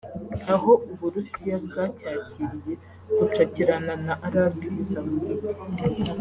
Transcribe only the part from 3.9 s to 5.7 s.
na Arabie Saoudite